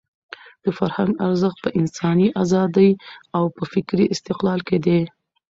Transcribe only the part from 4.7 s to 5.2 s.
دی.